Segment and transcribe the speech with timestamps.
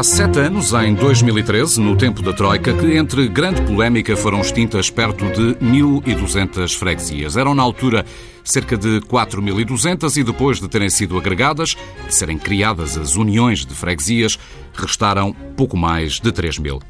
[0.00, 4.88] Há sete anos, em 2013, no tempo da Troika, que entre grande polémica foram extintas
[4.88, 7.36] perto de 1.200 freguesias.
[7.36, 8.06] Eram, na altura,
[8.42, 11.76] cerca de 4.200 e depois de terem sido agregadas,
[12.06, 14.38] de serem criadas as uniões de freguesias,
[14.72, 16.80] restaram pouco mais de 3.000.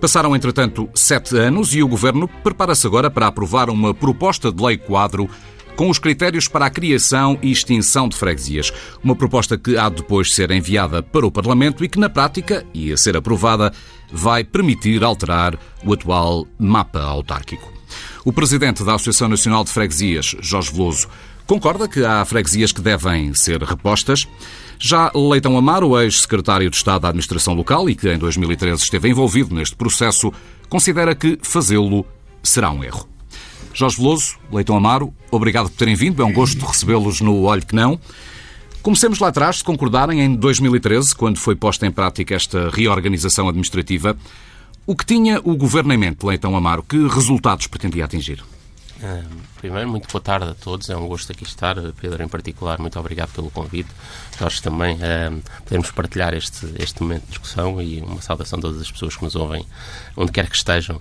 [0.00, 4.76] Passaram, entretanto, sete anos e o Governo prepara-se agora para aprovar uma proposta de lei
[4.76, 5.28] quadro
[5.80, 8.70] com os critérios para a criação e extinção de freguesias.
[9.02, 12.66] Uma proposta que há de depois ser enviada para o Parlamento e que, na prática,
[12.74, 13.72] e a ser aprovada,
[14.12, 17.72] vai permitir alterar o atual mapa autárquico.
[18.26, 21.08] O presidente da Associação Nacional de Freguesias, Jorge Veloso,
[21.46, 24.28] concorda que há freguesias que devem ser repostas.
[24.78, 29.54] Já Leitão Amaro, ex-secretário de Estado da Administração Local e que em 2013 esteve envolvido
[29.54, 30.30] neste processo,
[30.68, 32.04] considera que fazê-lo
[32.42, 33.08] será um erro.
[33.72, 36.22] Jorge Veloso, Leitão Amaro, obrigado por terem vindo.
[36.22, 37.98] É um gosto recebê-los no Olho Que Não.
[38.82, 44.16] Comecemos lá atrás, se concordarem, em 2013, quando foi posta em prática esta reorganização administrativa.
[44.86, 46.82] O que tinha o Governo em mente, Leitão Amaro?
[46.82, 48.42] Que resultados pretendia atingir?
[49.56, 50.90] primeiro, muito boa tarde a todos.
[50.90, 51.76] É um gosto aqui estar.
[52.00, 53.88] Pedro, em particular, muito obrigado pelo convite.
[54.38, 58.80] Jorge, também uh, podemos partilhar este, este momento de discussão e uma saudação a todas
[58.80, 59.64] as pessoas que nos ouvem,
[60.16, 61.00] onde quer que estejam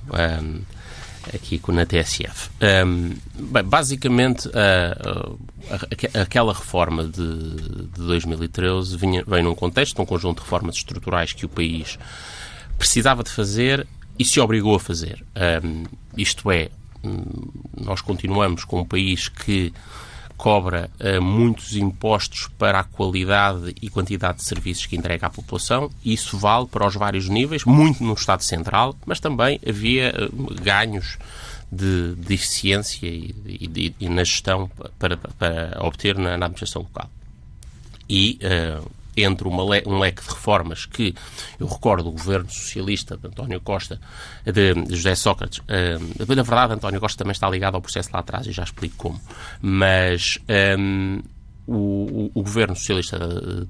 [1.33, 2.49] aqui na TSF.
[2.85, 4.49] Um, bem, basicamente,
[6.19, 7.55] aquela reforma de,
[7.87, 11.97] de 2013 vinha, vem num contexto, um conjunto de reformas estruturais que o país
[12.77, 13.85] precisava de fazer
[14.17, 15.23] e se obrigou a fazer.
[15.63, 15.83] Um,
[16.17, 16.69] isto é,
[17.03, 17.23] hum,
[17.79, 19.73] nós continuamos com um país que
[20.39, 25.91] cobra uh, muitos impostos para a qualidade e quantidade de serviços que entrega à população.
[26.03, 31.17] Isso vale para os vários níveis, muito no Estado Central, mas também havia uh, ganhos
[31.69, 37.09] de, de eficiência e, e, e, na gestão para, para obter na, na administração local.
[38.07, 38.89] E uh,
[39.23, 41.13] entre le um leque de reformas que
[41.59, 43.99] eu recordo o governo socialista de António Costa,
[44.45, 48.47] de, José Sócrates, uh, na verdade António Costa também está ligado ao processo lá atrás
[48.47, 49.21] e já explico como,
[49.61, 50.37] mas
[50.77, 51.21] um,
[51.71, 53.19] o, o, governo socialista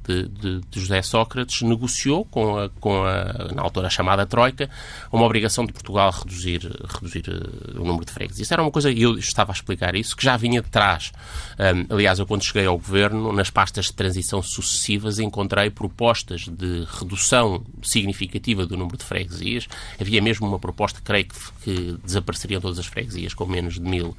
[0.08, 4.70] de, de, de, José Sócrates negociou com a, com a, na altura chamada Troika,
[5.12, 8.46] uma obrigação de Portugal reduzir, reduzir eh, o número de freguesias.
[8.46, 11.12] Isso era uma coisa, e eu estava a explicar isso, que já vinha de trás.
[11.60, 16.88] Um, aliás, eu quando cheguei ao governo, nas pastas de transição sucessivas, encontrei propostas de
[17.00, 19.68] redução significativa do número de freguesias.
[20.00, 24.16] Havia mesmo uma proposta, creio que, que desapareceriam todas as freguesias com menos de mil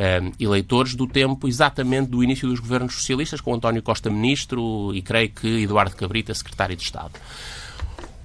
[0.00, 5.02] um, eleitores do tempo exatamente do início dos governos socialistas, com António Costa ministro e
[5.02, 7.12] creio que Eduardo Cabrita secretário de Estado.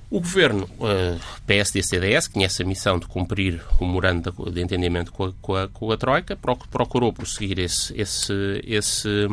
[0.09, 5.25] O governo uh, PSD-CDS, que tinha essa missão de cumprir o memorando de entendimento com
[5.25, 6.37] a, com a, com a Troika,
[6.71, 9.27] procurou prosseguir esse, esse, esse,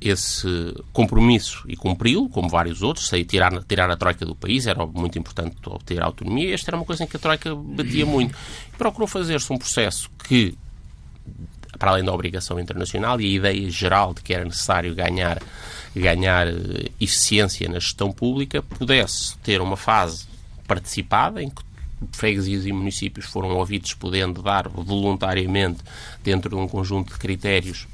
[0.00, 0.46] esse
[0.92, 5.18] compromisso e cumpri-lo, como vários outros, sei tirar, tirar a Troika do país, era muito
[5.18, 8.36] importante obter autonomia, esta era uma coisa em que a Troika batia muito.
[8.78, 10.54] procurou fazer-se um processo que
[11.80, 15.42] para além da obrigação internacional e a ideia geral de que era necessário ganhar,
[15.96, 20.26] ganhar eh, eficiência na gestão pública, pudesse ter uma fase
[20.68, 21.62] participada em que
[22.12, 25.80] freguesias e municípios foram ouvidos podendo dar voluntariamente,
[26.22, 27.88] dentro de um conjunto de critérios,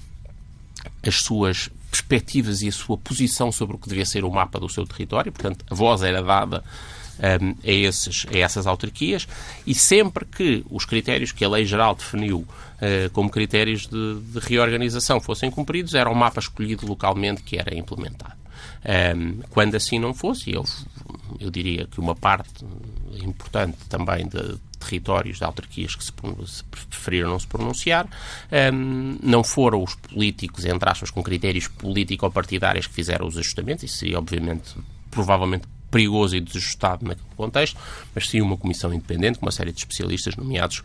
[1.06, 4.68] as suas perspectivas e a sua posição sobre o que devia ser o mapa do
[4.68, 5.30] seu território.
[5.30, 6.64] Portanto, a voz era dada
[7.18, 9.26] um, a, esses, a essas autarquias
[9.66, 14.38] e sempre que os critérios que a Lei Geral definiu uh, como critérios de, de,
[14.40, 18.34] reorganização fossem cumpridos, era o mapa escolhido localmente que era implementado.
[19.16, 20.64] Um, quando assim não fosse, eu,
[21.40, 22.64] eu diria que uma parte
[23.20, 26.12] importante também de territórios de autarquias que se,
[26.46, 28.06] se preferiram não se pronunciar,
[28.72, 33.98] um, não foram os políticos, entre aspas, com critérios político-partidários que fizeram os ajustamentos, isso
[33.98, 34.74] seria obviamente
[35.10, 37.78] provavelmente perigoso e desajustado naquele contexto,
[38.14, 40.82] mas sim uma comissão independente, com uma série de especialistas nomeados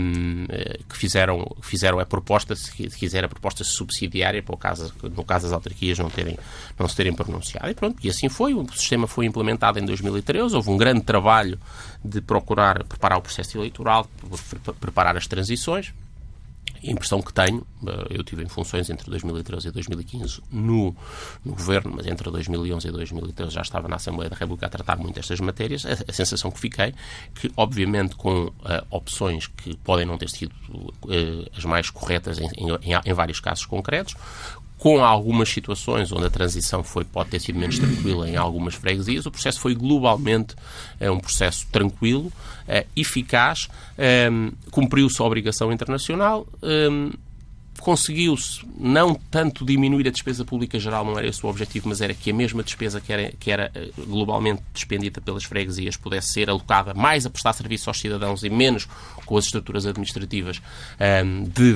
[0.00, 4.92] um, eh, que fizeram, fizeram a proposta, se quiser, a proposta subsidiária, para o caso,
[5.02, 6.38] no caso das autarquias não, terem,
[6.78, 7.68] não se terem pronunciado.
[7.68, 8.54] E pronto, e assim foi.
[8.54, 11.58] O sistema foi implementado em 2013, houve um grande trabalho
[12.04, 14.08] de procurar preparar o processo eleitoral,
[14.80, 15.92] preparar as transições,
[16.82, 20.94] impressão que tenho, eh, eu tive em funções entre 2013 e 2015 no,
[21.44, 24.96] no governo, mas entre 2011 e 2013 já estava na Assembleia da República a tratar
[24.98, 25.84] muito estas matérias.
[25.86, 26.94] A, a sensação que fiquei,
[27.34, 28.52] que obviamente com uh,
[28.90, 33.66] opções que podem não ter sido uh, as mais corretas em, em, em vários casos
[33.66, 34.14] concretos,
[34.82, 39.24] com algumas situações onde a transição foi, pode ter sido menos tranquila em algumas freguesias,
[39.26, 40.56] o processo foi globalmente
[40.98, 42.32] é, um processo tranquilo,
[42.66, 44.28] é, eficaz, é,
[44.72, 46.48] cumpriu-se a obrigação internacional,
[47.82, 52.14] conseguiu-se não tanto diminuir a despesa pública geral, não era esse o objetivo, mas era
[52.14, 56.48] que a mesma despesa que era, que era eh, globalmente despendida pelas freguesias pudesse ser
[56.48, 58.86] alocada mais a prestar serviço aos cidadãos e menos
[59.26, 60.62] com as estruturas administrativas um,
[61.04, 61.74] ehm, de,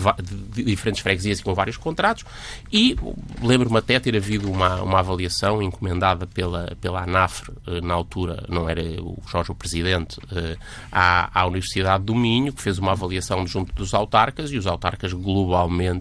[0.54, 2.24] de, diferentes freguesias e com vários contratos.
[2.72, 2.96] E
[3.42, 8.68] lembro-me até ter havido uma, uma avaliação encomendada pela, pela ANAFRE, eh, na altura, não
[8.68, 10.56] era o Jorge o Presidente, uh,
[10.92, 15.12] à, à Universidade do Minho, que fez uma avaliação junto dos autarcas e os autarcas
[15.12, 15.95] globalmente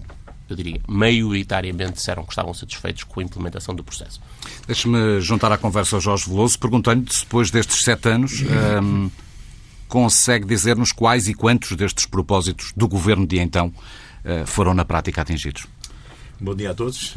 [0.48, 4.20] eu diria, maioritariamente disseram que estavam satisfeitos com a implementação do processo.
[4.66, 8.42] Deixe-me juntar à conversa ao Jorge Veloso, perguntando-lhe se depois destes sete anos
[8.82, 9.10] um,
[9.88, 13.68] consegue dizer-nos quais e quantos destes propósitos do governo de então
[14.24, 15.66] uh, foram na prática atingidos.
[16.40, 17.14] Bom dia a todos.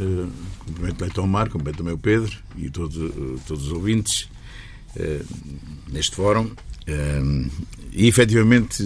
[0.66, 4.30] Cumprimento o Tomar, cumprimento também o Pedro e todos, uh, todos os ouvintes
[5.88, 6.50] neste fórum.
[7.94, 8.82] e efetivamente,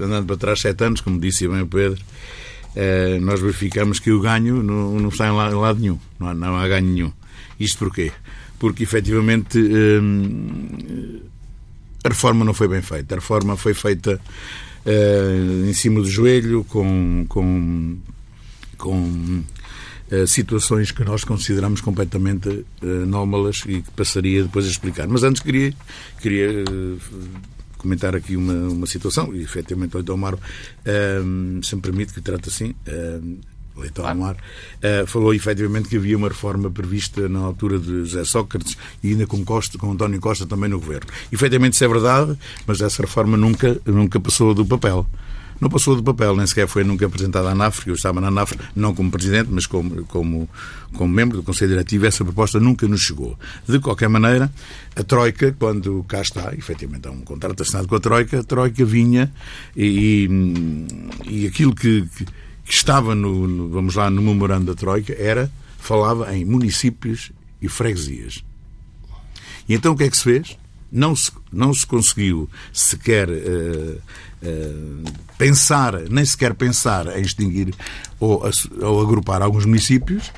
[0.00, 2.02] andando para trás sete anos, como disse bem o Pedro,
[2.76, 6.56] eh, nós verificamos que o ganho não, não está em lado, nenhum, não há, não
[6.56, 7.12] há, ganho nenhum.
[7.58, 8.10] Isto porquê?
[8.58, 10.00] Porque efetivamente eh,
[12.02, 13.14] a reforma não foi bem feita.
[13.14, 14.20] A reforma foi feita
[14.84, 17.96] eh, em cima do joelho, com, com,
[18.76, 19.42] com
[20.28, 22.64] situações que nós consideramos completamente
[23.02, 25.08] anómalas e que passaria depois a explicar.
[25.08, 25.74] Mas antes queria,
[26.20, 26.62] queria
[27.84, 30.38] comentar aqui uma, uma situação, e efetivamente o Leitão Amaro,
[31.22, 33.36] um, se me permite que trate assim, um,
[33.76, 38.76] Leitão Amaro, uh, falou efetivamente que havia uma reforma prevista na altura de José Sócrates
[39.02, 41.10] e ainda com, Costa, com António Costa também no governo.
[41.30, 45.06] Efetivamente isso é verdade, mas essa reforma nunca, nunca passou do papel
[45.60, 47.88] não passou do papel, nem sequer foi nunca apresentada à NAFRE.
[47.88, 50.48] Eu estava na NAFRE, não como presidente, mas como, como,
[50.92, 52.06] como membro do Conselho Diretivo.
[52.06, 53.38] Essa proposta nunca nos chegou.
[53.68, 54.52] De qualquer maneira,
[54.94, 58.84] a Troika, quando cá está, efetivamente há um contrato assinado com a Troika, a Troika
[58.84, 59.32] vinha
[59.76, 60.28] e,
[61.26, 65.50] e aquilo que, que, que estava no, no, vamos lá, no memorando da Troika era,
[65.78, 67.30] falava em municípios
[67.60, 68.44] e freguesias.
[69.68, 70.56] E então o que é que se fez?
[70.94, 74.00] Não se, não se conseguiu sequer uh,
[74.42, 77.74] uh, pensar, nem sequer pensar em extinguir
[78.20, 78.48] ou,
[78.80, 80.30] ou agrupar alguns municípios,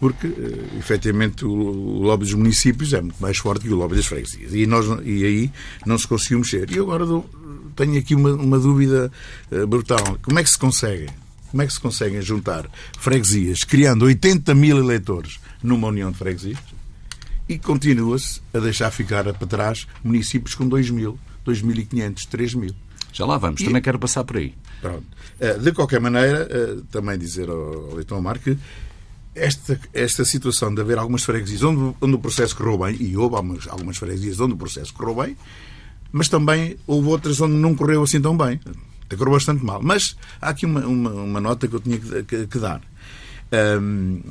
[0.00, 3.94] porque, uh, efetivamente, o, o, lobby dos municípios é muito mais forte que o lobby
[3.94, 4.52] das freguesias.
[4.52, 5.52] E, nós, e aí
[5.86, 6.68] não se conseguiu mexer.
[6.72, 7.24] E agora dou,
[7.76, 9.08] tenho aqui uma, uma dúvida
[9.68, 10.18] brutal.
[10.20, 11.08] Como é que se consegue?
[11.52, 12.68] Como é que se conseguem juntar
[12.98, 16.58] freguesias, criando 80 mil eleitores numa união de freguesias,
[17.52, 22.74] e continua-se a deixar ficar para trás municípios com 2 mil, 2.500, 3 mil.
[23.12, 23.64] Já lá vamos, e...
[23.64, 24.54] também quero passar por aí.
[24.80, 25.04] Pronto.
[25.38, 28.56] Eh, de qualquer maneira, eh, também dizer ao Leitão Amar que
[29.34, 33.36] esta, esta situação de haver algumas freguesias onde, onde o processo correu bem, e houve
[33.36, 35.36] algumas, algumas freguesias onde o processo correu bem,
[36.10, 38.60] mas também houve outras onde não correu assim tão bem.
[39.10, 39.82] Correu bastante mal.
[39.82, 42.80] Mas há aqui uma, uma, uma nota que eu tinha que, que, que dar.
[43.52, 44.22] Um,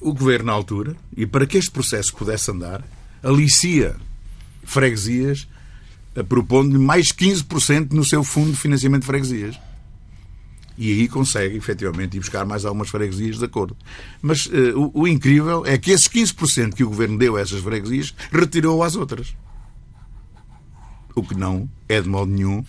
[0.00, 2.84] o governo, na altura, e para que este processo pudesse andar,
[3.22, 3.96] alicia
[4.64, 5.48] freguesias
[6.24, 9.58] propondo-lhe mais 15% no seu fundo de financiamento de freguesias.
[10.78, 13.76] E aí consegue, efetivamente, ir buscar mais algumas freguesias de acordo.
[14.20, 17.60] Mas uh, o, o, incrível é que esses 15% que o governo deu a essas
[17.60, 19.34] freguesias retirou às outras.
[21.14, 22.62] O que não é, de modo nenhum,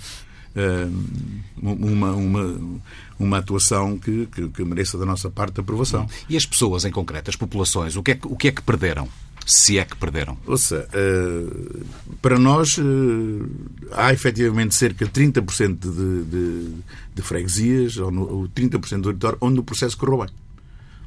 [1.62, 2.82] uma, uma,
[3.20, 6.08] uma atuação que, que, que, mereça da nossa parte aprovação.
[6.30, 8.62] E as pessoas em concreto, as populações, o que é que, o que, é que
[8.62, 9.08] perderam?
[9.48, 10.38] se é que perderam?
[10.46, 11.86] Ouça, uh,
[12.22, 13.50] para nós uh,
[13.94, 16.76] há efetivamente cerca de 30% de, de,
[17.16, 20.28] de freguesias, ou, no, ou 30% do território, onde o processo correu bem.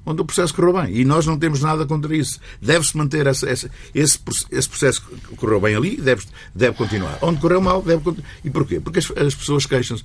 [0.05, 0.97] Onde o processo correu bem.
[0.97, 2.41] E nós não temos nada contra isso.
[2.61, 4.19] Deve-se manter essa, essa, esse,
[4.51, 7.19] esse processo que correu bem ali, deve, deve continuar.
[7.21, 8.29] Onde correu mal, deve continuar.
[8.45, 8.81] E porquê?
[8.81, 10.05] Porque as, as pessoas queixam-se.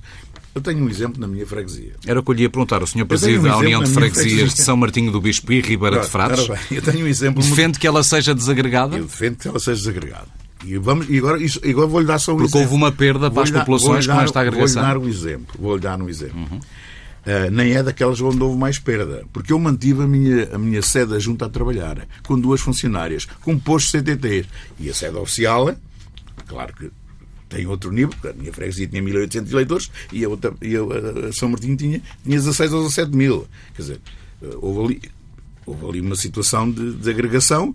[0.54, 1.92] Eu tenho um exemplo na minha freguesia.
[2.06, 2.82] Era o que eu lhe ia perguntar.
[2.82, 4.56] O senhor preside um a União de Freguesias freguesia.
[4.56, 6.46] de São Martinho do Bispo e Ribeira de Frades.
[6.70, 7.42] eu tenho um exemplo.
[7.42, 7.80] Defende muito...
[7.80, 8.96] que ela seja desagregada?
[8.96, 10.28] Eu defendo que ela seja desagregada.
[10.64, 12.62] E, vamos, e agora, isso, agora vou-lhe dar só um Porque exemplo.
[12.62, 14.82] houve uma perda para as populações com esta agregação.
[14.82, 15.56] Vou-lhe dar um exemplo.
[15.60, 16.38] Vou-lhe dar um exemplo.
[16.38, 16.60] Uhum.
[17.26, 19.24] Uh, nem é daquelas onde houve mais perda.
[19.32, 23.52] Porque eu mantive a minha, a minha sede junto a trabalhar, com duas funcionárias, com
[23.52, 24.46] um posto CTT.
[24.78, 25.74] E a sede oficial,
[26.46, 26.88] claro que
[27.48, 31.48] tem outro nível, a minha freguesia tinha 1.800 eleitores e a, outra, e a, São
[31.48, 33.48] Martinho tinha, tinha 16 ou 17 mil.
[33.74, 34.00] Quer dizer,
[34.42, 35.02] eh, houve ali,
[35.64, 37.74] houve ali uma situação de, de agregação.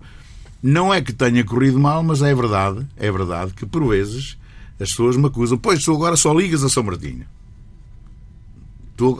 [0.62, 4.38] Não é que tenha corrido mal, mas é verdade, é verdade que por vezes
[4.80, 7.26] as pessoas me acusam, pois tu agora só ligas a São Martinho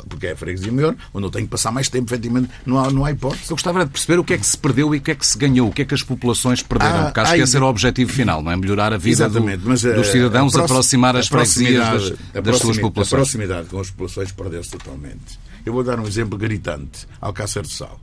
[0.09, 2.91] porque é a freguesia maior, onde eu tenho que passar mais tempo, efetivamente, não há,
[2.91, 3.51] não há hipótese.
[3.51, 5.27] Eu gostava de perceber o que é que se perdeu e o que é que
[5.27, 7.65] se ganhou, o que é que as populações perderam, ah, porque acho que esse era
[7.65, 8.57] o objetivo final, não é?
[8.57, 13.13] Melhorar a vida do, mas, dos cidadãos, a aproximar as freguesias das, das suas populações.
[13.13, 15.39] A proximidade com as populações perdeu-se totalmente.
[15.65, 17.07] Eu vou dar um exemplo gritante.
[17.21, 18.01] Alcácer do Sal.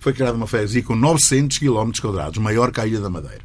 [0.00, 1.92] Foi criada uma freguesia com 900 km
[2.40, 3.42] maior que a Ilha da Madeira.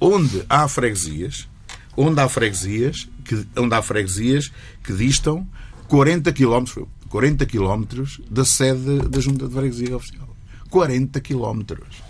[0.00, 1.48] Onde há freguesias,
[1.96, 4.50] onde há freguesias que, onde há freguesias
[4.82, 5.46] que distam
[5.88, 7.84] 40 km, 40 km
[8.30, 10.28] da sede da Junta de Freguesia Oficial.
[10.70, 12.06] 40 quilómetros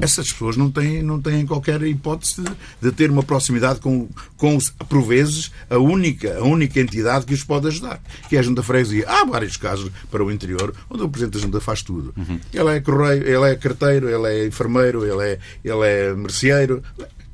[0.00, 2.50] essas pessoas não têm, não têm qualquer hipótese de,
[2.82, 7.42] de, ter uma proximidade com, com, por vezes, a única, a única entidade que os
[7.42, 9.08] pode ajudar, que é a Junta Freguesia.
[9.08, 12.12] Há vários casos para o interior onde o Presidente da Junta faz tudo.
[12.16, 12.38] Uhum.
[12.52, 16.82] Ele é correio, ele é carteiro, ele é enfermeiro, ele é, ele é merceeiro,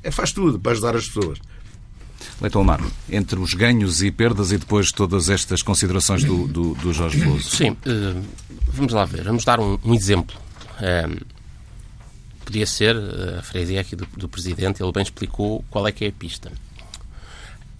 [0.01, 1.39] é, faz tudo para ajudar as pessoas.
[2.41, 6.93] Leitão Amar, entre os ganhos e perdas e depois todas estas considerações do, do, do
[6.93, 7.49] Jorge Veloso.
[7.49, 8.23] Sim, uh,
[8.67, 10.35] vamos lá ver, vamos dar um, um exemplo.
[10.73, 11.23] Uh,
[12.43, 16.05] podia ser eh, a freguesia aqui do, do Presidente, ele bem explicou qual é que
[16.05, 16.51] é a pista.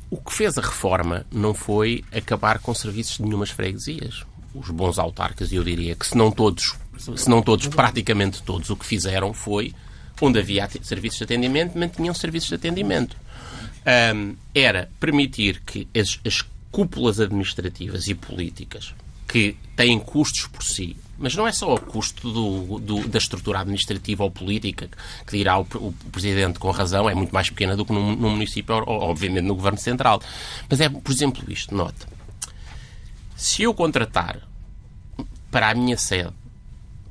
[0.09, 4.23] O que fez a reforma não foi acabar com serviços de nenhumas freguesias.
[4.53, 8.75] Os bons autarcas, eu diria que se não todos, se não todos, praticamente todos, o
[8.75, 9.73] que fizeram foi,
[10.21, 13.17] onde havia serviços de atendimento, mantinham serviços de atendimento.
[13.85, 18.95] Um, era permitir que as, as cúpulas administrativas e políticas
[19.27, 23.59] que têm custos por si, mas não é só o custo do, do, da estrutura
[23.59, 24.89] administrativa ou política,
[25.25, 28.75] que dirá o, o, Presidente com razão, é muito mais pequena do que num município,
[28.75, 30.21] ou, obviamente no Governo Central.
[30.69, 32.07] Mas é, por exemplo, isto, nota.
[33.35, 34.39] Se eu contratar
[35.51, 36.33] para a minha sede,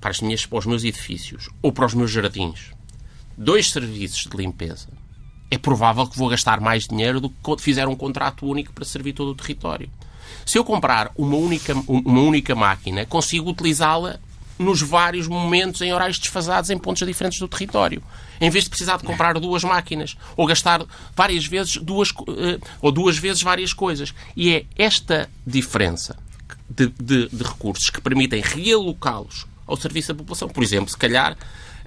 [0.01, 2.73] para, as minhas, para os meus edifícios ou para os meus jardins,
[3.37, 4.89] dois serviços de limpeza,
[5.53, 9.13] é provável que vou gastar mais dinheiro do que fizer um contrato único para servir
[9.13, 9.91] todo o território.
[10.47, 14.19] Se eu comprar uma única, uma única máquina, consigo utilizá-la
[14.59, 18.03] nos vários momentos em horários desfasados em pontos diferentes do território.
[18.41, 22.91] Em vez de precisar de comprar duas máquinas ou gastar várias vezes duas eh, ou
[22.91, 24.15] duas vezes várias coisas.
[24.35, 26.17] E é esta diferença
[26.67, 30.49] de, de, de recursos que permitem realocá-los ao serviço da população.
[30.49, 31.37] Por exemplo, se calhar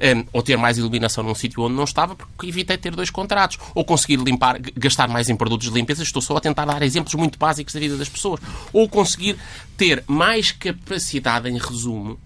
[0.02, 3.58] um, ou ter mais iluminação num sítio onde não estava, porque evitei ter dois contratos.
[3.74, 7.14] Ou conseguir limpar, gastar mais em produtos de limpeza, estou só a tentar dar exemplos
[7.16, 8.40] muito básicos da vida das pessoas.
[8.72, 9.38] Ou conseguir
[9.78, 12.20] ter mais capacidade, em resumo,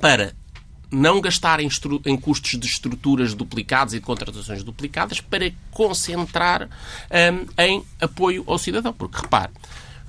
[0.00, 0.34] para
[0.90, 1.68] não gastar em,
[2.04, 8.58] em, custos de estruturas duplicadas e de contratações duplicadas para concentrar um, em apoio ao
[8.58, 8.92] cidadão.
[8.92, 9.50] Porque, repare,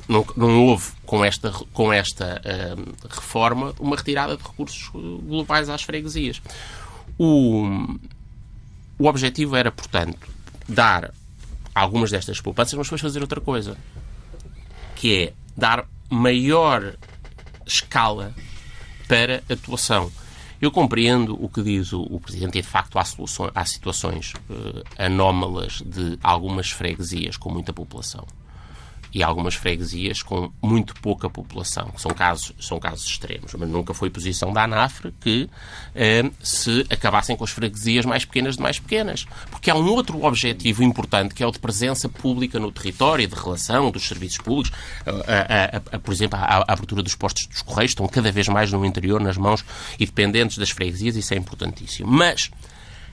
[0.07, 5.83] não, não houve com esta, com esta uh, reforma uma retirada de recursos globais às
[5.83, 6.41] freguesias.
[7.17, 7.97] O,
[8.97, 10.27] o objetivo era, portanto,
[10.67, 11.13] dar
[11.73, 13.77] algumas destas poupanças, mas depois fazer outra coisa,
[14.95, 16.95] que é dar maior
[17.65, 18.33] escala
[19.07, 20.11] para atuação.
[20.61, 24.33] Eu compreendo o que diz o, o Presidente e, de facto, há, soluções, há situações
[24.49, 28.25] uh, anómalas de algumas freguesias com muita população
[29.13, 33.53] e algumas freguesias com muito pouca população, que são casos, são casos extremos.
[33.53, 35.47] Mas nunca foi posição da ANAFRE que
[35.93, 39.25] eh, se acabassem com as freguesias mais pequenas de mais pequenas.
[39.51, 43.35] Porque há um outro objetivo importante, que é o de presença pública no território, de
[43.35, 44.71] relação dos serviços públicos.
[45.05, 48.71] A, a, a, por exemplo, a, abertura dos postos dos Correios estão cada vez mais
[48.71, 49.63] no interior, nas mãos
[49.99, 52.11] e dependentes das freguesias, isso é importantíssimo.
[52.11, 52.49] Mas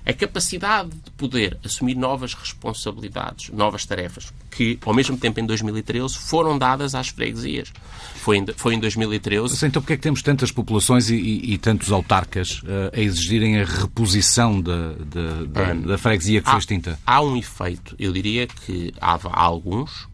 [0.04, 6.16] a capacidade de poder assumir novas responsabilidades, novas tarefas, que, ao mesmo tempo, em 2013,
[6.18, 7.72] foram dadas às freguesias.
[8.16, 9.42] Foi em, foi em 2013.
[9.42, 13.00] Mas então, porquê é que temos tantas populações e, e, e tantos autarcas uh, a
[13.00, 16.98] exigirem a reposição da, da, da, da freguesia que há, foi extinta?
[17.06, 20.08] Há um efeito, eu diria que há, há alguns,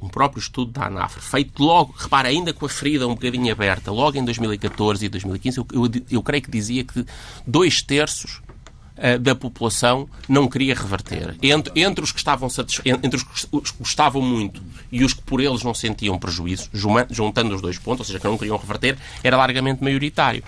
[0.00, 3.92] um próprio estudo da ANAFRE, feito logo, repara, ainda com a ferida um bocadinho aberta,
[3.92, 7.04] logo em 2014 e 2015, eu, eu, eu creio que dizia que
[7.46, 8.40] dois terços
[9.20, 11.36] da população não queria reverter.
[11.42, 12.48] Entre, entre os que estavam
[12.84, 16.68] entre os que gostavam muito e os que por eles não sentiam prejuízo,
[17.10, 20.42] juntando os dois pontos, ou seja, que não queriam reverter, era largamente maioritário.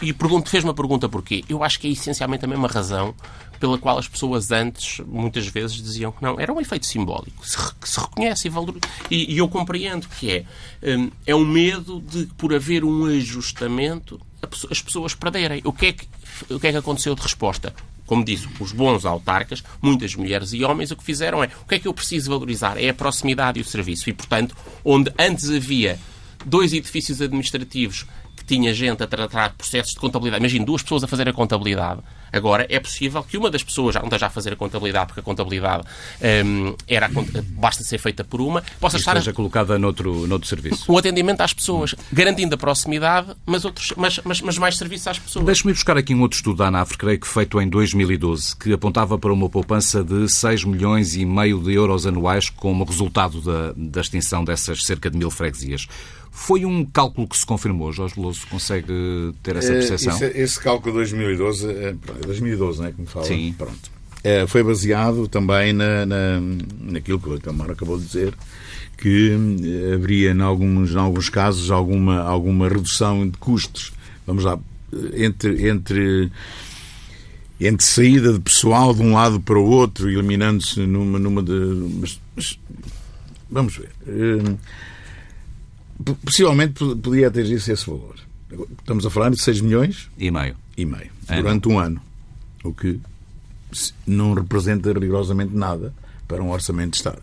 [0.00, 1.44] E pergunto, fez uma pergunta porquê?
[1.48, 3.14] Eu acho que é essencialmente a mesma razão
[3.58, 6.38] pela qual as pessoas antes, muitas vezes, diziam que não.
[6.38, 7.42] Era um efeito simbólico,
[7.80, 8.80] que se reconhece e valoriza.
[9.10, 10.44] E, e eu compreendo que é.
[10.82, 14.20] Um, é um medo de, por haver um ajustamento,
[14.70, 15.60] as pessoas perderem.
[15.64, 16.08] O que é que,
[16.50, 17.74] o que, é que aconteceu de resposta?
[18.08, 21.74] Como disse, os bons autarcas, muitas mulheres e homens, o que fizeram é o que
[21.74, 22.82] é que eu preciso valorizar?
[22.82, 24.08] É a proximidade e o serviço.
[24.08, 26.00] E, portanto, onde antes havia
[26.44, 31.06] dois edifícios administrativos que tinha gente a tratar processos de contabilidade, imagine duas pessoas a
[31.06, 32.00] fazer a contabilidade,
[32.32, 35.20] Agora, é possível que uma das pessoas já não esteja a fazer a contabilidade, porque
[35.20, 35.84] a contabilidade
[36.44, 37.08] um, era,
[37.50, 39.16] basta ser feita por uma, possa estar.
[39.16, 40.90] Esteja colocada noutro, noutro serviço.
[40.90, 45.18] O atendimento às pessoas, garantindo a proximidade, mas, outros, mas, mas, mas mais serviço às
[45.18, 45.44] pessoas.
[45.44, 49.18] Deixe-me buscar aqui um outro estudo da ANAF, creio que feito em 2012, que apontava
[49.18, 54.00] para uma poupança de 6 milhões e meio de euros anuais como resultado da, da
[54.00, 55.86] extinção dessas cerca de mil freguesias.
[56.30, 60.14] Foi um cálculo que se confirmou, Jorge Veloso consegue ter essa Eh, percepção?
[60.14, 63.24] esse, esse cálculo de 2012, eh, pronto, é 2012, não é que me fala?
[63.26, 63.54] Sim.
[63.56, 63.90] Pronto.
[64.24, 66.40] Eh, foi baseado também na, na,
[66.80, 68.34] naquilo que o Tamar acabou de dizer,
[68.96, 69.30] que
[69.62, 73.92] eh, haveria, em alguns, em alguns casos, alguma, alguma redução de custos.
[74.26, 74.58] Vamos lá,
[75.14, 76.30] entre, entre,
[77.60, 81.52] entre saída de pessoal de um lado para o outro, eliminando-se numa, numa de.
[82.00, 82.58] Mas, mas,
[83.50, 83.90] vamos ver.
[86.24, 88.14] Possivelmente podia atingir-se esse valor.
[88.78, 90.56] Estamos a falar de 6 milhões E meio.
[90.76, 92.00] e meio É, durante um ano,
[92.64, 92.98] o que
[94.06, 95.92] não representa rigorosamente nada
[96.26, 97.22] para um orçamento de Estado.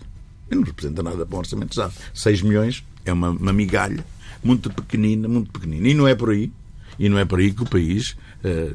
[0.52, 1.94] E Não representa nada para um orçamento de Estado.
[2.14, 4.06] 6 milhões é uma, uma migalha
[4.44, 5.88] muito pequenina, muito pequenina.
[5.88, 6.52] E não é por aí,
[7.00, 8.74] e não é por aí que o país eh,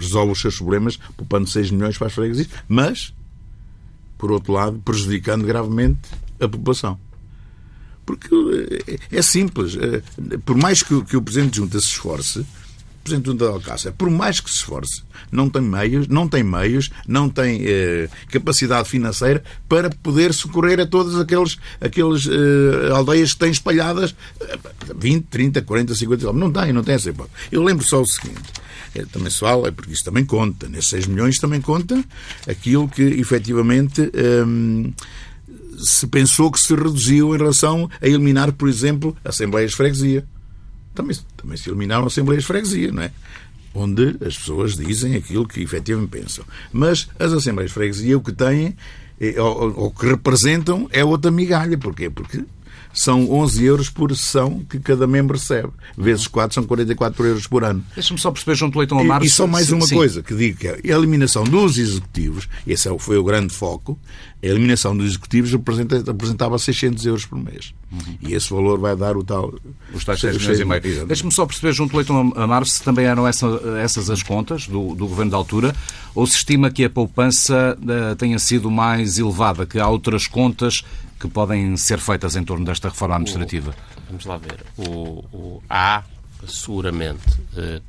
[0.00, 3.14] resolve os seus problemas poupando 6 milhões para as freguesias, mas,
[4.18, 6.00] por outro lado, prejudicando gravemente
[6.40, 6.98] a população.
[8.06, 8.28] Porque
[8.86, 9.76] eh, é simples.
[9.76, 10.02] eh,
[10.44, 12.44] Por mais que, o- Presidente de Junta se esforce,
[13.02, 16.42] Presidente de Junta de Alcácer, por mais que se esforce, não tem meios, não tem
[16.42, 23.32] meios, não tem eh, capacidade financeira para poder socorrer a todas aqueles, aqueles eh, aldeias
[23.34, 24.58] que têm espalhadas eh,
[24.96, 26.52] 20, 30, 40, 50 quilómetros.
[26.54, 27.36] Não tem, não tem essa hipótese.
[27.52, 28.40] Eu lembro só o seguinte.
[28.94, 30.66] eh, Também se fala, porque isso também conta.
[30.68, 32.02] Nesses 6 milhões também conta
[32.48, 34.10] aquilo que efetivamente
[34.46, 34.92] hum,
[35.78, 40.24] se pensou que se reduziu em relação a eliminar, por exemplo, assembleias de freguesia.
[40.94, 43.10] Também, também se eliminaram assembleias de freguesia, não é?
[43.74, 46.44] Onde as pessoas dizem aquilo que efetivamente pensam.
[46.72, 48.76] Mas as assembleias de freguesia o que têm,
[49.20, 51.76] é- ou, ou que representam, é outra migalha.
[51.76, 52.08] Porquê?
[52.08, 52.44] Porque
[52.94, 55.68] são 11 euros por sessão que cada membro recebe.
[55.98, 57.84] Vezes 4 são 44 euros por ano.
[57.94, 59.22] Deixa-me só perceber, João Leitão Amar...
[59.22, 59.96] E, e só mais uma sim.
[59.96, 63.98] coisa que digo que é a eliminação dos executivos, esse é foi o grande foco,
[64.42, 67.74] a eliminação dos executivos representa- representava 600 euros por mês.
[68.20, 69.54] E esse valor vai dar o tal.
[69.92, 71.06] Os tais 6 milhões e meio.
[71.06, 74.94] Deixe-me só perceber, junto ao Leitão Amar, se também eram essa- essas as contas do,
[74.94, 75.74] do Governo da altura,
[76.14, 80.82] ou se estima que a poupança eh, tenha sido mais elevada, que há outras contas
[81.28, 83.74] que podem ser feitas em torno desta reforma administrativa.
[84.08, 84.64] Vamos lá ver.
[84.76, 86.02] O, o- há,
[86.46, 87.22] seguramente,
[87.56, 87.80] eh,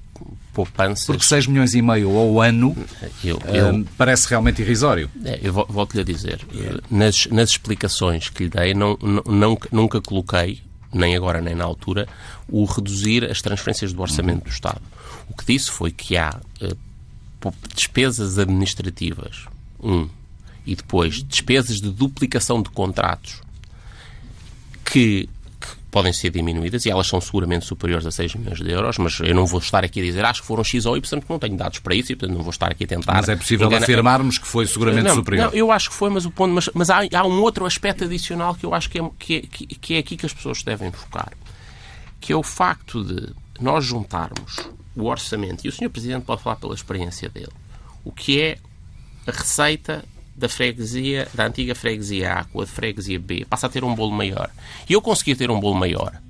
[0.54, 1.06] poupanças.
[1.06, 2.76] Porque 6 milhões e meio ao ano
[3.24, 5.10] Eu, eh, eu, parece realmente irrisório.
[5.24, 9.58] É, Eu vol- volto-lhe a dizer, eh, nas, nas explicações que lhe dei, não, não-
[9.72, 10.62] nunca coloquei,
[10.94, 12.08] nem agora nem na altura,
[12.48, 14.82] o reduzir as transferências do orçamento do Estado.
[15.30, 16.74] O que disse foi que há eh,
[17.76, 19.46] despesas administrativas,
[19.84, 20.08] um,
[20.66, 23.42] e depois despesas de duplicação de contratos
[24.84, 25.28] que,
[25.60, 29.20] que podem ser diminuídas e elas são seguramente superiores a 6 milhões de euros, mas
[29.20, 31.40] eu não vou estar aqui a dizer acho que foram X ou Y, porque não
[31.40, 33.14] tenho dados para isso e portanto não vou estar aqui a tentar.
[33.14, 35.48] Mas é possível enganar- afirmarmos que foi seguramente não, superior.
[35.48, 38.04] não, eu acho que foi, mas o ponto, mas, mas há, há um outro aspecto
[38.04, 40.62] adicional que eu acho que é, que, é, que- que é aqui que as pessoas
[40.64, 41.32] devem focar,
[42.20, 44.58] que é o facto de nós juntarmos
[44.96, 45.90] o orçamento, e o Sr.
[45.90, 47.52] Presidente pode falar pela experiência dele,
[48.04, 48.58] o que é
[49.28, 53.84] a receita da freguesia, da antiga freguesia A com a freguesia B, passa a ter
[53.84, 54.50] um bolo maior.
[54.90, 56.22] E eu conseguir ter um bolo maior,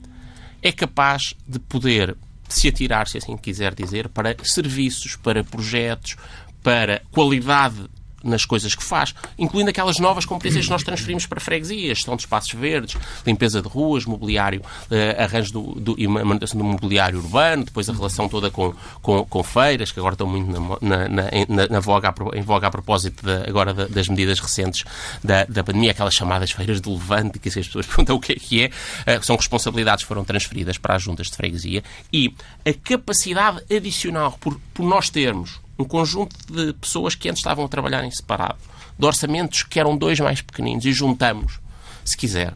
[0.61, 2.15] é capaz de poder
[2.47, 6.15] se atirar, se assim quiser dizer, para serviços, para projetos,
[6.61, 7.87] para qualidade
[8.25, 12.23] nas coisas que faz, incluindo aquelas novas competências que nós transferimos para freguesias, gestão de
[12.23, 14.61] espaços verdes, limpeza de ruas, mobiliário,
[14.91, 19.23] eh, arranjo do, do, e manutenção do mobiliário urbano, depois a relação toda com, com,
[19.25, 20.49] com feiras, que agora estão muito
[20.81, 24.83] na, na, na, na, voga, em voga a propósito da- agora da- das medidas recentes
[25.23, 28.35] da, da pandemia, aquelas chamadas feiras de levante, que as pessoas perguntam o que é
[28.35, 28.71] que é,
[29.05, 32.33] eh, são responsabilidades que foram transferidas para as juntas de freguesia e
[32.65, 37.69] a capacidade adicional por, por nós termos um conjunto de pessoas que antes estavam a
[37.69, 38.57] trabalhar em separado,
[38.97, 41.59] de orçamentos que eram dois mais pequeninos e juntamos,
[42.03, 42.53] se quiser.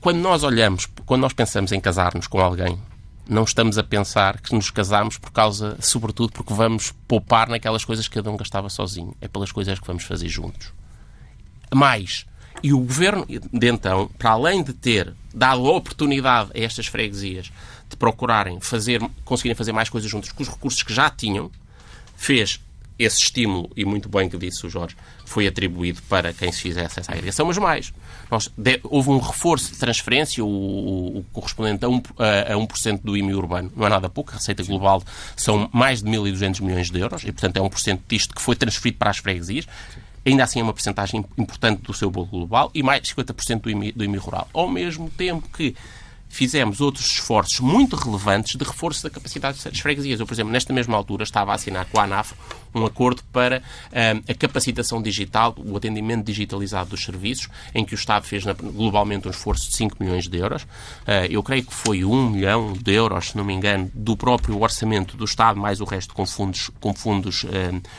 [0.00, 2.78] Quando nós olhamos, quando nós pensamos em casar-nos com alguém,
[3.28, 8.08] não estamos a pensar que nos casamos por causa, sobretudo, porque vamos poupar naquelas coisas
[8.08, 9.14] que cada um gastava sozinho.
[9.20, 10.72] É pelas coisas que vamos fazer juntos.
[11.72, 12.26] Mais.
[12.62, 17.52] E o governo, de então, para além de ter dado a oportunidade a estas freguesias
[17.88, 21.50] de procurarem fazer, conseguirem fazer mais coisas juntos com os recursos que já tinham,
[22.22, 22.60] fez
[22.98, 27.00] esse estímulo, e muito bem que disse o Jorge, foi atribuído para quem se fizesse
[27.00, 27.92] essa agregação, mas mais.
[28.30, 32.56] Nós, de- houve um reforço de transferência, o, o- o correspondente a 1%, a, a
[32.56, 33.72] 1% do IMI urbano.
[33.74, 35.02] Não é nada pouco, a receita global
[35.34, 38.98] são mais de 1.200 milhões de euros, e portanto é 1% disto que foi transferido
[38.98, 39.66] para as freguesias.
[40.24, 43.70] Ainda assim é uma porcentagem importante do seu bolo global e mais de 50% do
[43.70, 44.48] IMI, do IMI rural.
[44.54, 45.74] Ao mesmo tempo que
[46.32, 50.18] fizemos outros esforços muito relevantes de reforço da capacidade das freguesias.
[50.18, 52.32] Eu, por exemplo, nesta mesma altura estava a assinar com a ANAF
[52.74, 57.96] um acordo para uh, a capacitação digital, o atendimento digitalizado dos serviços, em que o
[57.96, 60.62] Estado fez globalmente um esforço de 5 milhões de euros.
[60.62, 64.60] Uh, eu creio que foi 1 milhão de euros, se não me engano, do próprio
[64.60, 67.48] orçamento do Estado, mais o resto com fundos, com fundos uh,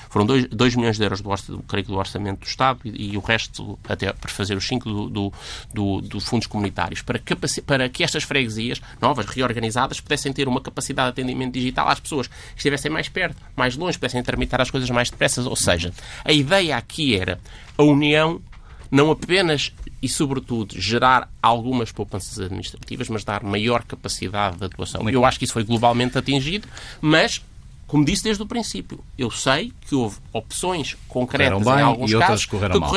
[0.09, 3.19] foram 2, 2 milhões de euros do, creio, do orçamento do Estado e, e, o
[3.19, 5.33] resto, até para fazer os 5 do, do,
[5.73, 7.19] do, do fundos comunitários, para,
[7.65, 12.27] para que estas freguesias novas, reorganizadas, pudessem ter uma capacidade de atendimento digital às pessoas
[12.27, 15.41] que estivessem mais perto, mais longe, pudessem tramitar as coisas mais depressa.
[15.47, 15.93] Ou seja,
[16.25, 17.39] a ideia aqui era
[17.77, 18.41] a união
[18.89, 25.09] não apenas e, sobretudo, gerar algumas poupanças administrativas, mas dar maior capacidade de atuação.
[25.09, 26.67] Eu acho que isso foi globalmente atingido,
[27.01, 27.41] mas
[27.87, 32.79] como disse desde o princípio, eu sei que houve opções concretas em alguns casos correram
[32.79, 32.89] mal.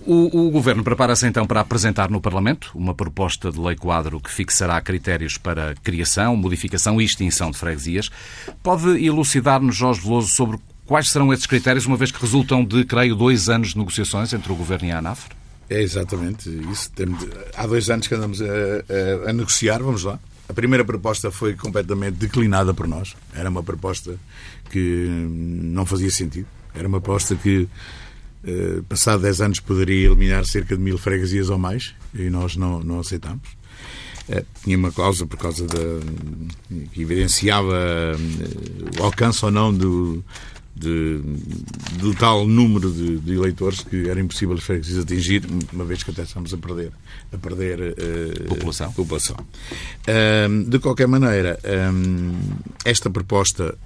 [0.00, 4.80] O, o, Governo prepara-se então para apresentar no Parlamento uma proposta de lei-quadro que fixará
[4.80, 8.10] critérios para criação, modificação e extinção de freguesias.
[8.62, 13.14] Pode elucidar-nos, Jorge Veloso, sobre quais serão esses critérios, uma vez que resultam de, creio,
[13.14, 15.26] dois anos de negociações entre o Governo e a ANAF?
[15.68, 16.90] É exatamente isso.
[17.54, 20.18] Há dois anos que andamos a, a, a negociar, vamos lá.
[20.48, 23.14] A primeira proposta foi completamente declinada por nós.
[23.34, 24.18] Era uma proposta
[24.70, 26.46] que não fazia sentido.
[26.74, 27.68] Era uma proposta que
[28.44, 32.80] eh, passado 10 anos poderia eliminar cerca de mil freguesias ou mais e nós não,
[32.80, 33.48] não aceitamos.
[34.28, 35.78] Eh, tinha uma cláusula por causa da.
[36.92, 40.22] que evidenciava eh, o alcance ou não do,
[40.74, 41.20] de,
[41.98, 46.12] do tal número de, de, eleitores que era impossível as freguesias atingir, uma vez que
[46.12, 46.92] até estamos a perder,
[47.32, 47.96] a perder
[48.46, 48.92] população.
[48.92, 49.36] população.
[49.36, 51.58] Uh, de qualquer maneira,
[52.84, 53.76] esta proposta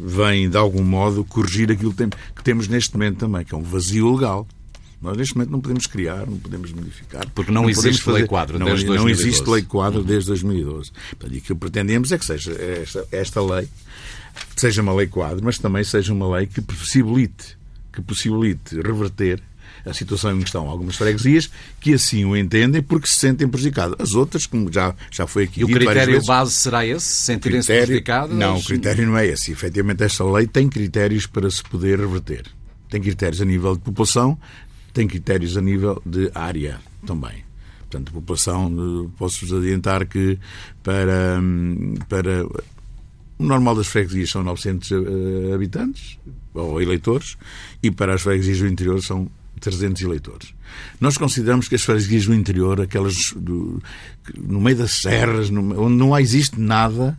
[0.00, 4.14] vem, de algum modo, corrigir aquilo que temos neste momento também, que é um vazio
[4.14, 4.46] legal.
[5.00, 7.26] Nós, neste momento, não podemos criar, não podemos modificar.
[7.34, 9.22] Porque não, não existe fazer, lei quadro não, desde 2012.
[9.24, 10.90] Não existe lei quadro desde 2012.
[11.10, 13.68] Portanto, e o que pretendemos é que seja esta, esta lei,
[14.56, 17.56] seja uma lei quadro, mas também seja uma lei que possibilite,
[17.90, 19.42] que possibilite reverter
[19.84, 23.96] a situação em questão algumas freguesias que assim o entendem porque se sentem prejudicadas.
[23.98, 27.06] As outras, como já, já foi aqui E o critério vezes, base será esse?
[27.06, 28.36] Sentirem-se prejudicadas?
[28.36, 29.52] Não, o critério não é esse.
[29.52, 32.44] Efetivamente, esta lei tem critérios para se poder reverter.
[32.88, 34.38] Tem critérios a nível de população,
[34.92, 37.44] tem critérios a nível de área também.
[37.80, 40.38] Portanto, a população, posso-vos adiantar que
[40.82, 41.40] para,
[42.08, 42.46] para
[43.40, 46.18] o normal das freguesias são 900 eh, habitantes,
[46.54, 47.36] ou eleitores,
[47.82, 49.28] e para as freguesias do interior são
[49.60, 50.54] 300 eleitores.
[51.00, 53.82] Nós consideramos que as freguesias do interior, aquelas do,
[54.36, 57.18] no meio das serras, no, onde não existe nada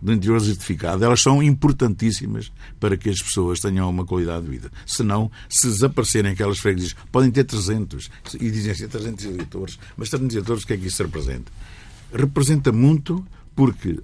[0.00, 4.70] do interior certificado, elas são importantíssimas para que as pessoas tenham uma qualidade de vida.
[4.84, 10.36] Senão, se desaparecerem aquelas freguesias, podem ter 300, e dizem assim, 300 eleitores, mas 300
[10.36, 11.50] eleitores, o que é que isso representa?
[12.12, 13.98] Representa muito porque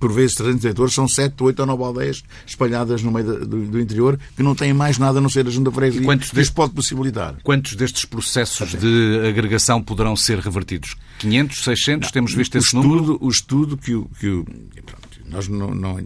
[0.00, 3.78] por vezes 300 eleitores, são 7, 8 ou 9 aldeias espalhadas no meio do, do,
[3.78, 6.02] interior que não têm mais nada a não ser a junta freguesia.
[6.02, 7.36] Quantos deste, pode possibilitar?
[7.42, 10.96] Quantos destes processos de agregação poderão ser revertidos?
[11.18, 12.08] 500, 600?
[12.08, 13.18] Não, Temos visto esse estudo, número?
[13.20, 14.06] O estudo que o...
[14.18, 16.04] Que o pronto, nós não, não,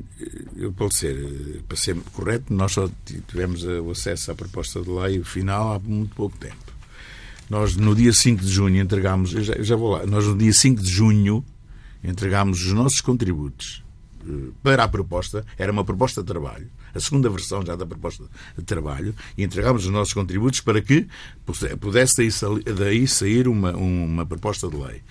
[0.57, 2.91] eu para ser, para ser correto, nós só
[3.27, 6.57] tivemos o acesso à proposta de lei final há muito pouco tempo.
[7.49, 10.37] Nós, no dia 5 de junho, entregámos, eu já, eu já vou lá, nós, no
[10.37, 11.45] dia 5 de junho,
[12.03, 13.84] entregámos os nossos contributos
[14.63, 18.25] para a proposta, era uma proposta de trabalho, a segunda versão já da proposta
[18.57, 21.07] de trabalho, e entregámos os nossos contributos para que
[21.81, 22.29] pudesse
[22.77, 25.03] daí sair uma, uma proposta de lei.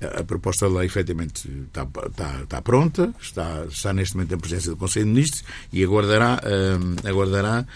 [0.00, 4.70] A proposta de lei, efetivamente, está, está, está, pronta, está, está neste momento em presença
[4.70, 7.66] do Conselho de Ministros e aguardará, uh, aguardará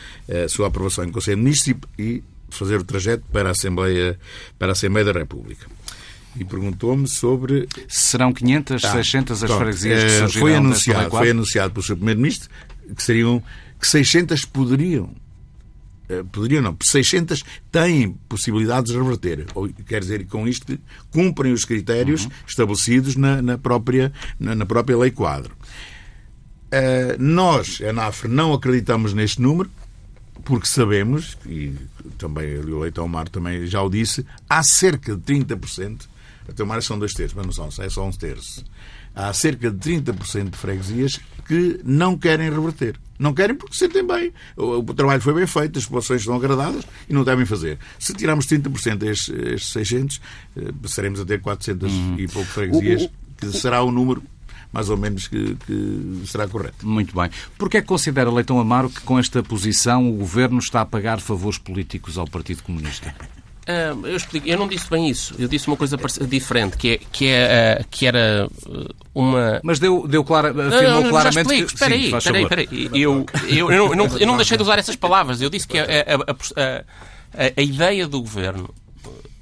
[0.45, 4.19] a sua aprovação em Conselho de Ministros e, e fazer o trajeto para a Assembleia,
[4.57, 5.67] para a Assembleia da República
[6.37, 7.69] e perguntou-me sobre.
[7.89, 11.97] Serão 500, ah, 600 as freguesias que eh, surgirão foi anunciado, foi anunciado pelo Sr.
[11.97, 12.51] Primeiro-Ministro
[12.95, 13.43] que seriam
[13.79, 15.11] que 600 poderiam
[16.09, 19.47] eh, poderiam não, 600 têm possibilidades de reverter.
[19.55, 20.79] Ou, quer dizer com isto que
[21.11, 22.31] cumprem os critérios uhum.
[22.47, 25.55] estabelecidos na, na, própria, na, na, própria lei quadro.
[26.73, 29.71] Uh, nós, a NAFRE, não acreditamos neste número,
[30.45, 31.75] porque sabemos, e
[32.19, 36.12] também o Leitão Mar também já o disse, há cerca de 30%
[36.49, 38.65] até mais são dois terços, mas não são, é só um terço.
[39.15, 42.99] Há cerca de 30% de freguesias que não querem reverter.
[43.19, 44.33] Não querem porque se sentem bem.
[44.57, 47.79] O, o, trabalho foi bem feito, as populações estão agradadas e não devem fazer.
[47.99, 50.21] Se tirarmos 30% destes, estes 600,
[50.57, 52.19] eh, passaremos a ter 400 uhum.
[52.19, 54.23] e pouco freguesias, que será o número
[54.73, 56.87] mais ou menos que, que, será correto.
[56.87, 57.31] Muito bem.
[57.59, 61.21] Porquê é que considera, Leitão Amaro, que com esta posição o Governo está a pagar
[61.21, 63.15] favores políticos ao Partido Comunista?
[63.63, 65.35] Uh, eu, explico, eu não disse bem isso.
[65.39, 65.97] Eu disse uma coisa
[66.27, 68.49] diferente, que, é, que, é, uh, que era
[69.15, 69.61] uma.
[69.63, 71.41] Mas deu, deu clara, afirmou não, claramente.
[71.41, 71.69] Explico.
[71.69, 71.75] Que...
[71.75, 72.91] Espera aí, espera aí, espera aí.
[72.93, 75.41] Eu, eu, eu, não, eu não deixei de usar essas palavras.
[75.41, 76.83] Eu disse que a, a,
[77.41, 78.69] a, a ideia do governo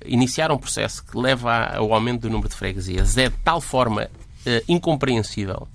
[0.04, 4.04] iniciar um processo que leva ao aumento do número de freguesias é de tal forma
[4.04, 5.68] uh, incompreensível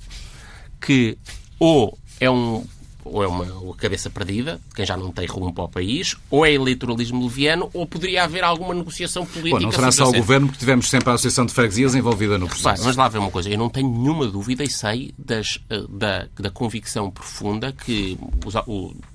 [0.81, 1.17] que
[1.59, 2.65] ou é um
[3.05, 6.51] ou é uma, cabeça perdida, quem já não tem rumo para o país, ou é
[6.53, 9.57] eleitoralismo leviano, ou poderia haver alguma negociação política.
[9.57, 12.47] Bom, não será só o governo, porque tivemos sempre a Associação de Freguesias envolvida no
[12.47, 12.83] processo.
[12.83, 16.27] Mas lá ver uma coisa, eu não tenho nenhuma dúvida e sei das, eh, da,
[16.35, 18.55] da convicção profunda que os,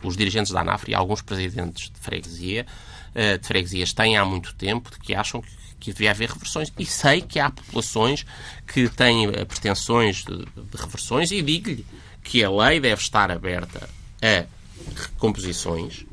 [0.05, 2.65] os dirigentes da ANAF e alguns presidentes de freguesia
[3.13, 5.51] eh, de freguesias têm há muito tempo, de que acham que,
[5.81, 6.73] que devia haver reversões.
[6.79, 8.25] E sei que há populações
[8.69, 11.85] que têm eh, pretensões de, de reversões e digo-lhe
[12.23, 13.89] que a lei deve estar aberta
[14.23, 14.45] a
[14.95, 16.05] recomposições,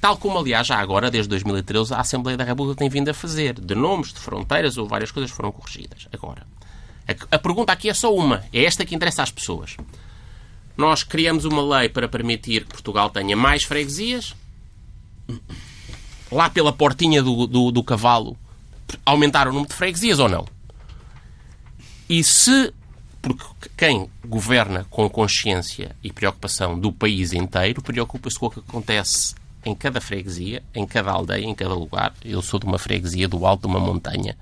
[0.00, 3.58] tal como, aliás, já agora, desde 2013, a Assembleia da República tem vindo a fazer.
[3.58, 6.06] De nomes, de fronteiras ou várias coisas foram corrigidas.
[6.12, 6.46] Agora,
[7.08, 8.44] a, a pergunta aqui é só uma.
[8.52, 9.76] É esta que interessa às pessoas.
[10.76, 14.34] Nós criamos uma lei para permitir que Portugal tenha mais freguesias
[16.30, 18.36] lá pela portinha do, do, do cavalo,
[19.04, 20.46] aumentar o número de freguesias ou não?
[22.08, 22.72] E se
[23.20, 29.34] porque quem governa com consciência e preocupação do país inteiro preocupa-se com o que acontece
[29.64, 32.14] em cada freguesia, em cada aldeia, em cada lugar.
[32.24, 34.36] Eu sou de uma freguesia do alto de uma montanha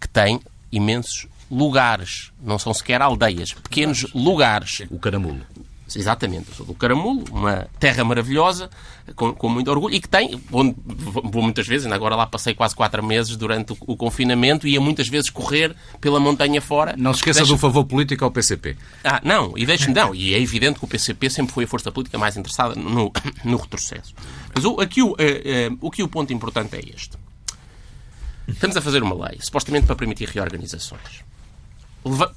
[0.00, 0.40] que tem
[0.72, 4.82] imensos lugares, não são sequer aldeias, pequenos lugares.
[4.90, 5.40] O Caramulo.
[5.94, 8.70] Exatamente, eu sou do Caramulo, uma terra maravilhosa,
[9.14, 12.54] com, com muito orgulho, e que tem, onde vou muitas vezes, ainda agora lá passei
[12.54, 16.94] quase quatro meses durante o, o confinamento, ia muitas vezes correr pela montanha fora.
[16.96, 17.52] Não se esqueça deixa...
[17.52, 18.76] do favor político ao PCP.
[19.04, 21.92] Ah, não, e deixe não, e é evidente que o PCP sempre foi a força
[21.92, 23.12] política mais interessada no,
[23.44, 24.14] no retrocesso.
[24.54, 27.18] Mas o, aqui, o, uh, uh, o, aqui o ponto importante é este.
[28.48, 31.22] Estamos a fazer uma lei, supostamente para permitir reorganizações.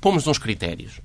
[0.02, 1.02] Pomos uns critérios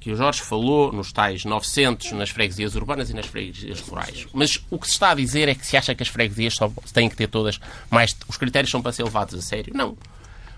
[0.00, 4.26] que o Jorge falou nos tais 900 nas freguesias urbanas e nas freguesias rurais.
[4.32, 6.72] Mas o que se está a dizer é que se acha que as freguesias só
[6.92, 7.58] têm que ter todas
[7.90, 8.16] mais.
[8.28, 9.72] Os critérios são para ser levados a sério?
[9.74, 9.96] Não.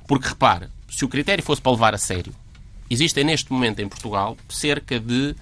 [0.07, 2.35] Porque repare, se o critério fosse para levar a sério,
[2.90, 5.35] existem neste momento em Portugal cerca de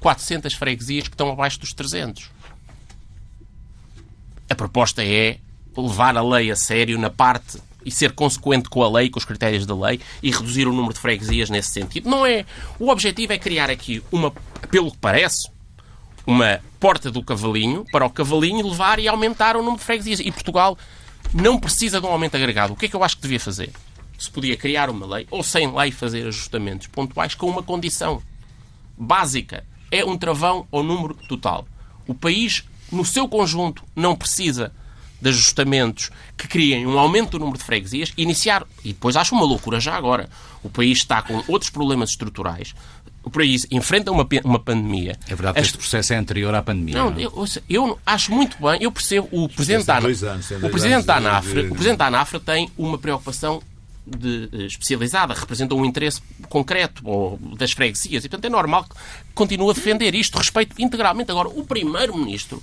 [0.00, 2.30] 400 freguesias que estão abaixo dos 300.
[4.50, 5.38] A proposta é
[5.76, 9.24] levar a lei a sério na parte e ser consequente com a lei, com os
[9.24, 12.08] critérios da lei e reduzir o número de freguesias nesse sentido.
[12.08, 12.44] Não é.
[12.78, 14.32] O objetivo é criar aqui uma,
[14.70, 15.48] pelo que parece,
[16.26, 20.20] uma porta do cavalinho para o cavalinho levar e aumentar o número de freguesias.
[20.20, 20.76] E Portugal
[21.32, 22.72] não precisa de um aumento agregado.
[22.72, 23.70] O que é que eu acho que devia fazer?
[24.18, 28.22] Se podia criar uma lei ou sem lei fazer ajustamentos pontuais com uma condição
[28.96, 29.64] básica.
[29.90, 31.66] É um travão ao número total.
[32.06, 34.72] O país, no seu conjunto, não precisa
[35.22, 39.44] de ajustamentos que criem um aumento do número de freguesias, iniciar, e depois acho uma
[39.44, 40.28] loucura já agora,
[40.64, 42.74] o país está com outros problemas estruturais,
[43.22, 45.16] o país enfrenta uma, uma pandemia.
[45.28, 46.96] É verdade que este processo é anterior à pandemia.
[46.96, 47.20] Não, não?
[47.20, 47.24] É?
[47.24, 50.22] Eu, eu, acho muito bem, eu percebo, o Presidente da, anos,
[50.60, 53.62] o presidente da ANAFRA, o Presidente da ANAFRA tem uma preocupação
[54.04, 58.96] de, eh, especializada, representa um interesse concreto ou, das freguesias, e portanto é normal que
[59.36, 61.30] continue a defender isto, respeito integralmente.
[61.30, 62.60] Agora, o Primeiro-Ministro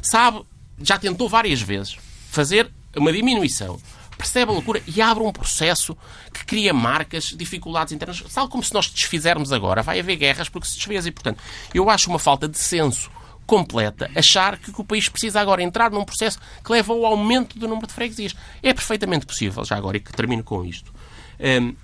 [0.00, 0.40] sabe
[0.82, 1.96] já tentou várias vezes
[2.30, 3.78] fazer uma diminuição
[4.18, 5.96] percebe a loucura e abre um processo
[6.32, 8.20] que cria marcas, dificuldades internas.
[8.34, 11.06] Tal como se nós desfizermos agora, vai haver guerras porque se desfez.
[11.06, 11.40] E, portanto,
[11.72, 13.10] eu acho uma falta de senso
[13.46, 17.66] completa achar que o país precisa agora entrar num processo que leva ao aumento do
[17.66, 18.34] número de freguesias.
[18.62, 20.92] É perfeitamente possível, já agora, e que termino com isto.
[21.40, 21.74] Um,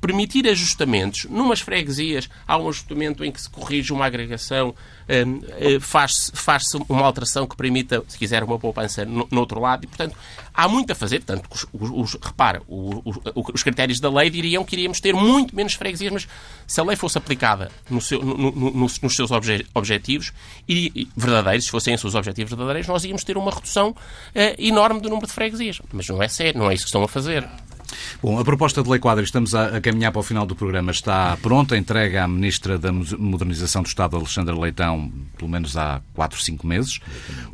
[0.00, 1.24] permitir ajustamentos.
[1.24, 4.74] Numas freguesias há um ajustamento em que se corrige uma agregação,
[5.08, 9.84] hum, eh, faz-se faz uma alteração que permita, se quiser, uma poupança no, outro lado.
[9.84, 10.16] E, portanto,
[10.52, 11.24] há muito a fazer.
[11.24, 15.74] Portanto, os, os, repara, os, os, critérios da lei diriam que iríamos ter muito menos
[15.74, 16.28] freguesias, mas
[16.66, 20.32] se a lei fosse aplicada no seu, no, no, nos seus obje, objetivos
[20.68, 23.94] e, verdadeiros, se fossem os seus objetivos verdadeiros, nós íamos ter uma redução
[24.34, 25.80] eh, enorme do número de freguesias.
[25.92, 27.48] Mas não é sério, não é isso que estão a fazer.
[28.22, 30.90] Bom, a proposta de lei quadra, estamos a, a, caminhar para o final do programa,
[30.90, 36.42] está pronta, entrega à Ministra da Modernização do Estado, Alexandra Leitão, pelo menos há 4,
[36.42, 37.00] 5 meses.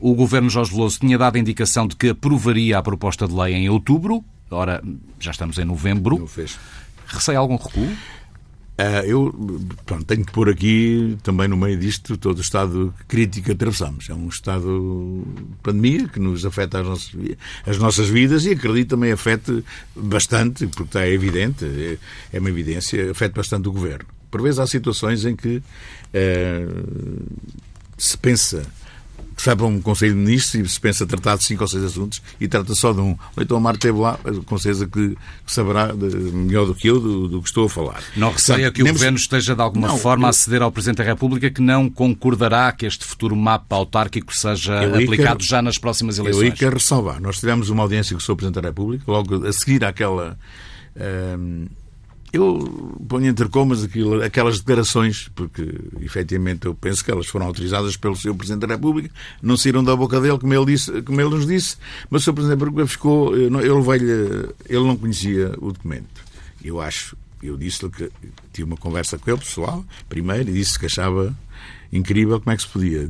[0.01, 3.55] O Governo Jorge Veloso tinha dado a indicação de que aprovaria a proposta de lei
[3.55, 4.83] em outubro, ora,
[5.19, 6.19] já estamos em novembro.
[6.19, 6.59] Não fez.
[7.07, 7.89] Receia algum recuo?
[8.73, 13.47] Uh, eu pronto, tenho que pôr aqui, também no meio disto, todo o estado crítico
[13.47, 14.09] que atravessamos.
[14.09, 17.15] É um estado de pandemia que nos afeta as nossas,
[17.67, 19.63] as nossas vidas e acredito também afete
[19.95, 21.99] bastante, porque está evidente, é,
[22.33, 24.07] é uma evidência, afeta bastante o governo.
[24.31, 27.23] Por vezes há situações em que uh,
[27.99, 28.67] se pensa
[29.43, 31.83] se vai para um Conselho de Ministros e se pensa tratar de cinco ou seis
[31.83, 33.19] assuntos e trata só de um.
[33.37, 37.49] Então Amaro esteve lá, com certeza que, saberá melhor do que eu do, do, que
[37.49, 38.05] estou a falar.
[38.15, 40.31] Não receia que o Governo esteja de alguma não, forma eu...
[40.31, 44.87] a ceder ao Presidente da República que não concordará que este futuro mapa autárquico seja
[44.87, 46.45] aplicado quero, já nas próximas eleições?
[46.45, 47.21] Eu aí quero ressalvar.
[47.21, 48.37] Nós tivemos uma audiência com o Sr.
[48.37, 50.39] Presidente da República, logo a seguir àquela.
[50.97, 51.67] Hum,
[52.33, 55.69] eu ponho entre comas aquilo, aquelas declarações, porque
[56.01, 58.35] efetivamente eu penso que elas foram autorizadas pelo Sr.
[58.35, 59.11] Presidente da República,
[59.43, 61.77] não saíram da boca dele, como ele, disse, como ele nos disse,
[62.09, 62.33] mas o Sr.
[62.33, 63.37] Presidente da República ficou.
[63.37, 63.55] Ele,
[64.67, 66.23] ele não conhecia o documento.
[66.65, 68.11] Eu acho, eu disse-lhe que
[68.51, 71.37] tive uma conversa com ele, pessoal, primeiro, e disse que achava
[71.93, 73.07] incrível como é que se podia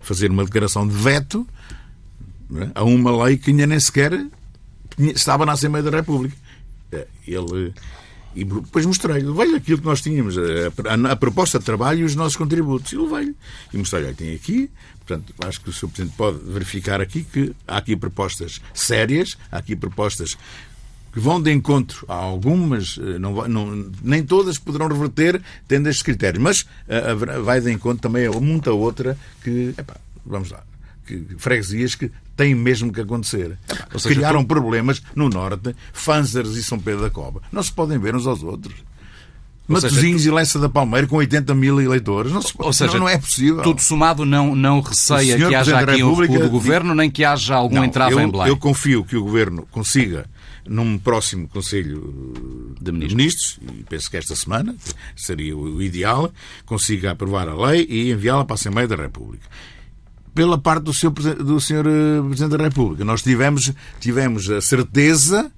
[0.00, 1.46] fazer uma declaração de veto
[2.56, 4.26] é, a uma lei que ainda nem sequer
[4.98, 6.36] estava na Assembleia da República.
[7.24, 7.72] Ele
[8.38, 10.40] e depois mostrei-lhe, veio aquilo que nós tínhamos, a,
[10.88, 12.92] a, a, proposta de trabalho e os nossos contributos.
[12.92, 13.34] E levei-lhe.
[13.74, 14.70] E mostrei-lhe, tem aqui,
[15.04, 15.88] portanto, acho que o Sr.
[15.88, 20.38] Presidente pode verificar aqui que há aqui propostas sérias, há aqui propostas
[21.12, 26.02] que vão de encontro a algumas, eh, não, não, nem todas poderão reverter tendo estes
[26.02, 30.62] critérios, mas uh, vai de encontro também a muita outra que, epá, vamos lá,
[31.06, 33.58] que, freguesias que têm mesmo que acontecer.
[33.96, 34.46] Seja, Criaram tu...
[34.46, 37.42] problemas no Norte, Fanzers e São Pedro da Cova.
[37.50, 38.76] Não se podem ver uns aos outros.
[39.66, 40.28] Matosinhos tu...
[40.28, 42.30] e Lessa da Palmeira com 80 mil eleitores.
[42.32, 42.54] Não, se...
[42.56, 43.60] Ou seja, não, não, é possível.
[43.62, 47.56] Tudo somado não, não receia que haja aqui um recuo do Governo, nem que haja
[47.56, 48.46] algum não, entrave eu, em Belém.
[48.46, 50.24] Eu confio que o Governo consiga,
[50.66, 53.10] num próximo Conselho de Ministros.
[53.10, 54.76] de Ministros, e penso que esta semana
[55.16, 56.32] seria o ideal,
[56.64, 59.44] consiga aprovar a lei e enviá-la para a Assembleia da República
[60.38, 61.84] pela parte do, seu, do Sr.
[61.84, 63.04] Eh, Presidente da República.
[63.04, 65.50] Nós tivemos, tivemos a certeza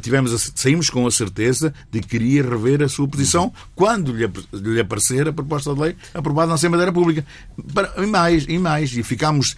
[0.00, 4.80] tivemos saímos com a certeza de que queria rever a sua posição quando lhe, lhe
[4.80, 7.24] aparecer a proposta de lei aprovada na Assembleia da República.
[7.72, 9.56] Para, e mais, e mais, e ficámos,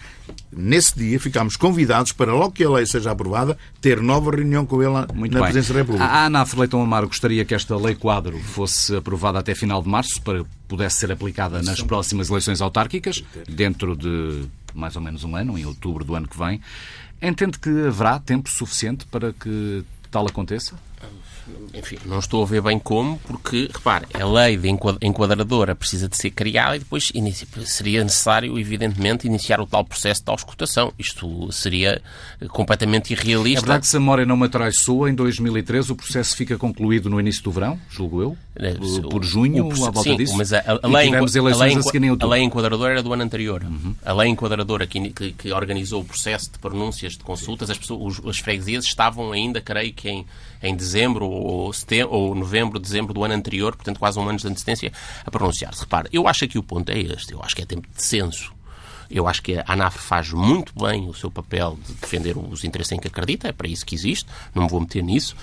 [0.51, 4.81] nesse dia, ficámos convidados para, logo que a lei seja aprovada, ter nova reunião com
[4.81, 5.51] ele Muito na bem.
[5.51, 6.05] Presidência da República.
[6.05, 10.21] A Ana Leitão Amaro gostaria que esta lei quadro fosse aprovada até final de março
[10.21, 15.57] para pudesse ser aplicada nas próximas eleições autárquicas, dentro de mais ou menos um ano,
[15.57, 16.61] em outubro do ano que vem.
[17.21, 20.75] Entende que haverá tempo suficiente para que tal aconteça?
[21.73, 24.67] Enfim, não estou a ver bem como, porque, repare, a lei de
[25.01, 27.11] enquadradora precisa de ser criada e depois
[27.65, 30.93] seria necessário, evidentemente, iniciar o tal processo de tal escutação.
[30.97, 32.01] Isto seria
[32.41, 33.59] eh, completamente irrealista.
[33.59, 37.09] É verdade que se a memória não me traiçoa, em 2013 o processo fica concluído
[37.09, 38.75] no início do verão, julgo eu, eh,
[39.09, 40.35] por junho, o, à volta sim, disso.
[40.35, 43.63] mas a, a, lei, a, lei, a, lei, enquadradora era do ano anterior.
[43.63, 43.95] Uhum.
[44.03, 48.19] A lei enquadradora que, que, que, organizou o processo de pronúncias, de consultas, as, pessoas,
[48.19, 50.25] os, as freguesias estavam ainda, creio que em,
[50.61, 54.47] em dezembro ou, setembro, ou novembro, dezembro do ano anterior, portanto quase um ano de
[54.47, 54.91] antecedência,
[55.25, 55.81] a pronunciar-se.
[55.81, 58.55] Repare, eu acho que o ponto é este, eu acho que é tempo de censo.
[59.09, 62.91] Eu acho que a ANAF faz muito bem o seu papel de defender os interesses
[62.91, 65.35] em que acredita, é para isso que existe, não me vou meter nisso.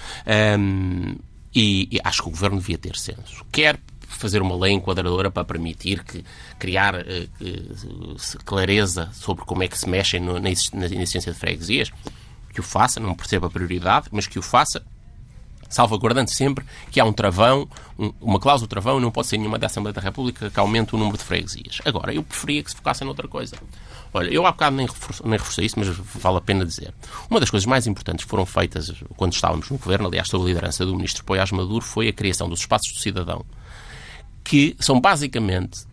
[0.58, 1.16] Um,
[1.54, 3.44] e, e, acho que o Governo devia ter censo.
[3.50, 6.24] Quer fazer uma lei enquadradora para permitir que
[6.58, 11.38] criar uh, uh, clareza sobre como é que se mexem no, na, na existência de
[11.38, 11.90] freguesias,
[12.52, 14.84] que o faça, não percebo a prioridade, mas que o faça
[15.74, 19.66] salvaguardando sempre que há um travão, um, uma cláusula travão, não pode ser nenhuma da
[19.66, 21.80] Assembleia da República que aumente o número de freguesias.
[21.84, 23.56] Agora, eu preferia que se focassem noutra coisa.
[24.12, 26.94] Olha, eu há bocado nem, reforço, nem reforcei isso, mas vale a pena dizer.
[27.28, 30.46] Uma das coisas mais importantes que foram feitas quando estávamos no governo, aliás, sob a
[30.46, 33.44] liderança do ministro Poiás Maduro, foi a criação dos espaços do cidadão,
[34.44, 35.84] que são basicamente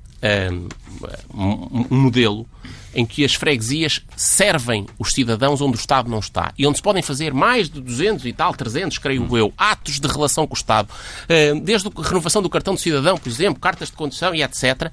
[1.34, 2.46] um, um modelo
[2.94, 6.84] em que as freguesias servem os cidadãos onde o Estado não está e onde se
[6.84, 10.58] podem fazer mais de 200 e tal, 300, creio eu, atos de relação com o
[10.58, 10.90] Estado,
[11.64, 14.92] desde a renovação do cartão de cidadão, por exemplo, cartas de condução e etc.,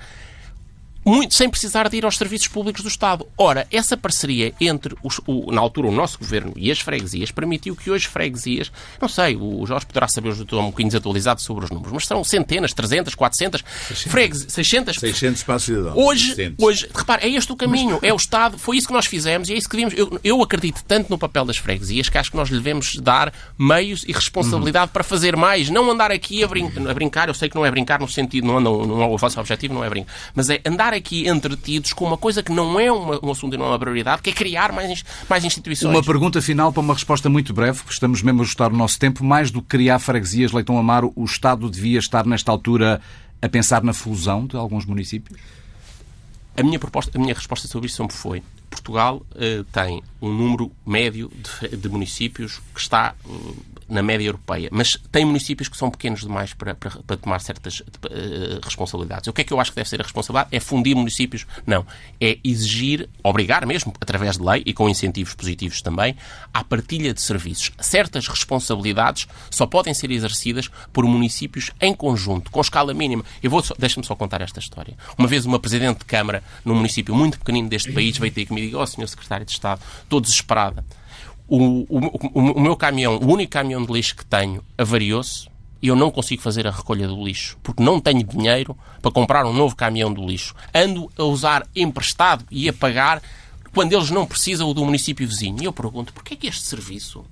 [1.09, 3.27] muito sem precisar de ir aos serviços públicos do Estado.
[3.37, 7.75] Ora, essa parceria entre, os, o, na altura, o nosso governo e as freguesias permitiu
[7.75, 11.65] que hoje freguesias, não sei, o Jorge poderá saber, eu estou um bocadinho desatualizado sobre
[11.65, 14.99] os números, mas são centenas, 300, 400, 600, freguesias, 600.
[14.99, 15.97] 600 para a cidadão.
[15.97, 16.65] Hoje, 600.
[16.65, 19.55] hoje, repare, é este o caminho, é o Estado, foi isso que nós fizemos e
[19.55, 19.99] é isso que devíamos.
[19.99, 23.33] Eu, eu acredito tanto no papel das freguesias que acho que nós lhe devemos dar
[23.59, 24.93] meios e responsabilidade uhum.
[24.93, 27.71] para fazer mais, não andar aqui a, brin a, brincar, eu sei que não é
[27.71, 30.61] brincar no sentido, não, não, não, não o vosso objetivo não é brincar, mas é
[30.67, 33.69] andar aqui entretidos com uma coisa que não é uma, um assunto e não é
[33.69, 35.95] uma prioridade, que é criar mais, mais instituições.
[35.95, 38.99] Uma pergunta final para uma resposta muito breve, porque estamos mesmo a ajustar o nosso
[38.99, 39.25] tempo.
[39.25, 43.01] Mais do que criar freguesias, Leitão Amaro, o Estado devia estar nesta altura
[43.41, 45.39] a pensar na fusão de alguns municípios?
[46.57, 50.71] A minha, proposta, a minha resposta sobre isso sempre foi Portugal uh, tem um número
[50.87, 53.57] médio de, de, municípios que está uh,
[53.89, 57.81] na média europeia, mas tem municípios que são pequenos demais para, para, para tomar certas
[57.81, 57.85] uh,
[58.63, 59.29] responsabilidades.
[59.29, 60.55] O que é que eu acho que deve ser a responsabilidade?
[60.55, 61.47] É fundir municípios?
[61.67, 61.87] Não.
[62.21, 66.17] É exigir, obrigar mesmo, através de lei e com incentivos positivos também,
[66.53, 67.71] à partilha de serviços.
[67.81, 73.25] Certas responsabilidades só podem ser exercidas por municípios em conjunto, com escala mínima.
[73.43, 74.97] Eu vou, deixa-me só contar esta história.
[75.17, 78.67] Uma vez uma Presidente de Câmara, num município muito pequenino deste país, veio ter comigo
[78.67, 79.09] e disse, oh, Sr.
[79.09, 80.85] Secretário de Estado, estou desesperada
[81.49, 85.49] o, o, o, meu caminhão, o único caminhão de lixo que tenho, avariou-se
[85.81, 89.47] e eu não consigo fazer a recolha do lixo, porque não tenho dinheiro para comprar
[89.47, 90.55] um novo caminhão do lixo.
[90.75, 93.23] Ando a usar emprestado e a pagar
[93.73, 95.63] quando eles não precisam do município vizinho.
[95.63, 97.25] E eu pergunto, porquê é que este serviço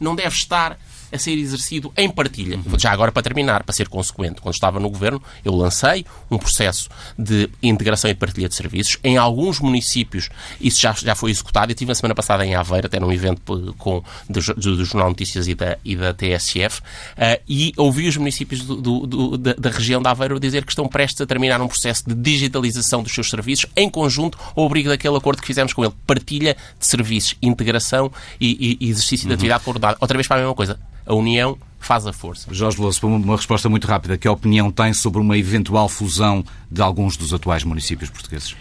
[0.00, 0.78] não deve estar
[1.12, 2.58] a ser exercido em partilha.
[2.78, 6.88] Já agora, para terminar, para ser consequente, quando estava no governo, eu lancei um processo
[7.18, 8.98] de integração e partilha de serviços.
[9.02, 10.28] Em alguns municípios
[10.60, 11.70] isso já, já foi executado.
[11.70, 15.48] Eu estive a semana passada em Aveiro, até num evento com, do, do Jornal Notícias
[15.48, 16.82] e da, e da TSF, uh,
[17.16, 20.86] eh, e ouvi os municípios do, do, da, da, região de Aveiro dizer que estão
[20.86, 25.16] prestes a terminar um processo de digitalização dos seus serviços em conjunto ao abrigo daquele
[25.16, 25.94] acordo que fizemos com ele.
[26.06, 29.89] Partilha de serviços, integração e, e exercício de atividade coordenada.
[30.00, 32.52] Outra vez para a mesma coisa a união faz a força.
[32.52, 34.16] Jorge Veloso, uma resposta muito rápida.
[34.16, 38.54] Que opinião tem sobre uma eventual fusão de alguns dos atuais municípios portugueses?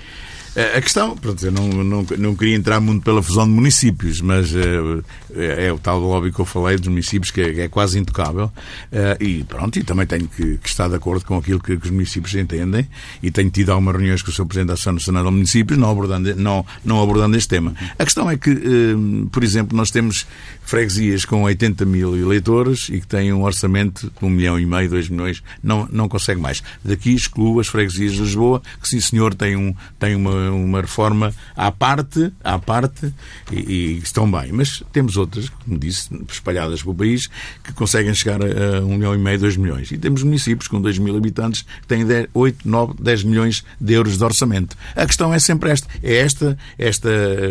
[0.60, 4.20] Eh, a questão, pronto, eu não, não, não queria entrar muito pela fusão de municípios,
[4.20, 5.02] mas uh,
[5.34, 8.52] é, é, o tal lobby que eu falei dos municípios que é, é quase intocável.
[8.92, 11.86] Uh, e pronto, e também tenho que, que, estar de acordo com aquilo que, que,
[11.86, 12.86] os municípios entendem
[13.24, 14.46] e tenho tido algumas reuniões com o Sr.
[14.48, 17.74] Presidente da Associação Nacional de Municípios não abordando, não, não abordando este tema.
[17.98, 20.28] A questão é que, uh, por exemplo, nós temos
[20.62, 24.90] freguesias com 80 mil eleitores e que têm um orçamento de 1 milhão e meio,
[24.90, 26.62] 2 milhões, não, não consegue mais.
[26.84, 31.34] Daqui excluo as freguesias de Lisboa, que sim senhor tem, um, tem uma uma reforma
[31.56, 33.14] à parte, à parte
[33.52, 34.52] e, e, estão bem.
[34.52, 37.28] Mas temos outras, como disse, espalhadas pelo país,
[37.64, 39.92] que conseguem chegar a, a 1 milhão e meio, 2 milhões.
[39.92, 43.94] E temos municípios com 2 mil habitantes que têm 10, 8, 9, 10 milhões de
[43.94, 44.78] euros de orçamento.
[44.96, 45.88] A questão é sempre esta.
[46.04, 47.10] É esta, esta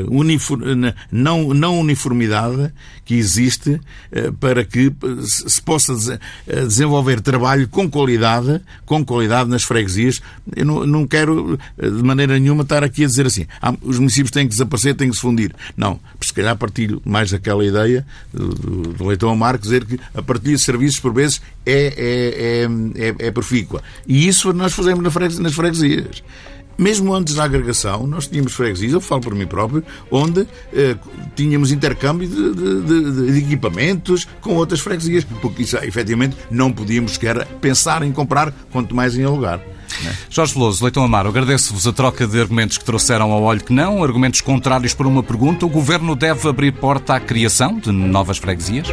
[0.09, 2.73] uniform, não, não uniformidade
[3.05, 3.81] que existe
[4.13, 4.93] eh, para que
[5.25, 10.21] se possa eh, desenvolver trabalho com qualidade, com qualidade nas freguesias.
[10.55, 13.99] Eu não, não quero eh, de maneira nenhuma estar aqui a dizer assim, ah, os
[13.99, 15.55] municípios têm que desaparecer, têm que se fundir.
[15.77, 20.57] Não, se calhar partilho mais aquela ideia do, do Leitão Amar, dizer que a partilha
[20.57, 23.83] de serviços, por vezes, é, é, é, é, é profícua.
[24.07, 25.03] E isso nós fazemos
[25.39, 26.23] nas freguesias.
[26.79, 30.97] Mesmo antes da agregação, nós tínhamos freguesias, eu falo por mim próprio, onde eh,
[31.35, 37.45] tínhamos intercâmbio de, de, de, equipamentos com outras freguesias, porque isso, efetivamente, não podíamos sequer
[37.61, 39.61] pensar em comprar, quanto mais em alugar.
[40.03, 40.17] Né?
[40.31, 44.03] Jorge Veloso, Leitão Amaro, agradeço-vos a troca de argumentos que trouxeram ao olho que não,
[44.03, 45.67] argumentos contrários para uma pergunta.
[45.67, 48.89] O Governo deve abrir porta à criação de novas freguesias?